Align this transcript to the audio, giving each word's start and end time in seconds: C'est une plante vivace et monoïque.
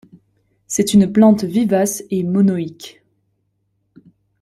C'est 0.65 0.95
une 0.95 1.11
plante 1.13 1.43
vivace 1.43 2.03
et 2.09 2.23
monoïque. 2.23 3.03